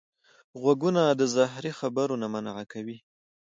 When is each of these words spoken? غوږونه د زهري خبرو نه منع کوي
غوږونه 0.61 1.01
د 1.19 1.21
زهري 1.35 1.71
خبرو 1.79 2.15
نه 2.21 2.27
منع 2.33 2.53
کوي 2.71 2.97